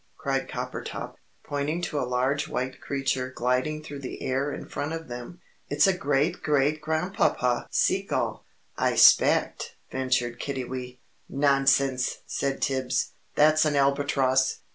[0.17, 1.13] cried Coppertop,
[1.43, 5.39] pointing to a large white creature gliding through the air in front of them.
[5.69, 8.43] "It's a great great grandpapa sea gull,
[8.75, 11.01] I 'spect," ventured Kiddiwee.
[11.29, 13.11] "Nonsense!" said Tibbs.
[13.35, 14.61] "That's an Albatross."